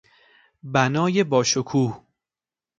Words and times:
بنای 0.63 1.23
باشکوه 1.23 2.01